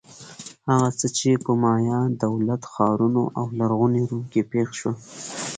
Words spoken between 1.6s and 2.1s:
مایا